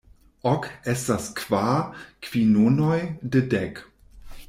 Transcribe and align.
Ok 0.51 0.63
estas 0.93 1.27
kvar 1.41 1.77
kvinonoj 2.29 2.99
de 3.37 3.47
dek. 3.55 3.89